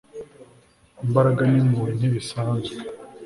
imbaraga 1.05 1.41
n'impuhwe 1.51 1.91
ntibisanzwe 1.97 2.73